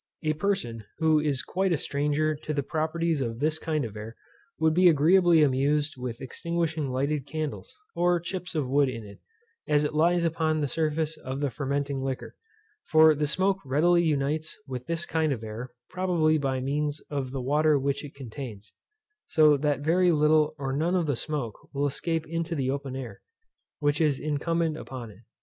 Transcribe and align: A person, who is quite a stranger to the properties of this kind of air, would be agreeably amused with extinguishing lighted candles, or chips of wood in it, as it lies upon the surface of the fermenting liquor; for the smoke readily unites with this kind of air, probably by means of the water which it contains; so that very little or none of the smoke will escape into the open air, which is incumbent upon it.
A 0.23 0.33
person, 0.33 0.83
who 0.97 1.19
is 1.19 1.43
quite 1.43 1.71
a 1.71 1.77
stranger 1.77 2.33
to 2.33 2.55
the 2.55 2.63
properties 2.63 3.21
of 3.21 3.37
this 3.37 3.59
kind 3.59 3.85
of 3.85 3.95
air, 3.95 4.15
would 4.57 4.73
be 4.73 4.89
agreeably 4.89 5.43
amused 5.43 5.95
with 5.95 6.21
extinguishing 6.21 6.89
lighted 6.89 7.27
candles, 7.27 7.75
or 7.93 8.19
chips 8.19 8.55
of 8.55 8.67
wood 8.67 8.89
in 8.89 9.05
it, 9.05 9.19
as 9.67 9.83
it 9.83 9.93
lies 9.93 10.25
upon 10.25 10.59
the 10.59 10.67
surface 10.67 11.17
of 11.17 11.39
the 11.39 11.51
fermenting 11.51 12.01
liquor; 12.01 12.35
for 12.83 13.13
the 13.13 13.27
smoke 13.27 13.59
readily 13.63 14.01
unites 14.01 14.57
with 14.67 14.87
this 14.87 15.05
kind 15.05 15.31
of 15.31 15.43
air, 15.43 15.69
probably 15.87 16.39
by 16.39 16.59
means 16.59 16.99
of 17.11 17.29
the 17.29 17.39
water 17.39 17.77
which 17.77 18.03
it 18.03 18.15
contains; 18.15 18.73
so 19.27 19.55
that 19.55 19.81
very 19.81 20.11
little 20.11 20.55
or 20.57 20.73
none 20.73 20.95
of 20.95 21.05
the 21.05 21.15
smoke 21.15 21.69
will 21.75 21.85
escape 21.85 22.25
into 22.25 22.55
the 22.55 22.71
open 22.71 22.95
air, 22.95 23.21
which 23.77 24.01
is 24.01 24.19
incumbent 24.19 24.75
upon 24.77 25.11
it. 25.11 25.19